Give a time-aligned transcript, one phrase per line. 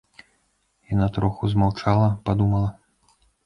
[0.93, 2.69] Яна троху змаўчала, падумала.